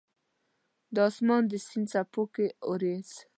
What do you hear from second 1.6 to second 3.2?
سیند څپو کې اوریځ